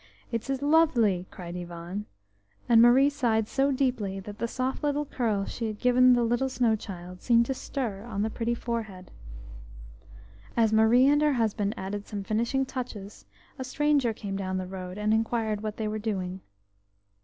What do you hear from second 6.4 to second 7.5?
snow child seemed